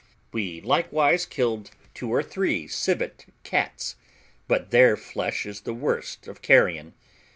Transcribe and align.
We 0.33 0.61
likewise 0.61 1.27
killed 1.27 1.69
two 1.93 2.11
or 2.11 2.23
three 2.23 2.67
civet 2.67 3.27
cats; 3.43 3.97
but 4.47 4.71
their 4.71 4.97
flesh 4.97 5.45
is 5.45 5.61
the 5.61 5.75
worst 5.75 6.27
of 6.27 6.41
carrion. 6.41 6.95